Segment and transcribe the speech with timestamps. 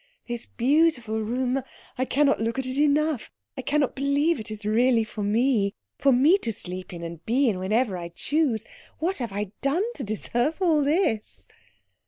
[0.27, 1.61] "This beautiful room
[1.95, 3.29] I cannot look at it enough.
[3.55, 7.47] I cannot believe it is really for me for me to sleep in and be
[7.47, 8.65] in whenever I choose.
[8.97, 11.47] What have I done to deserve all this?"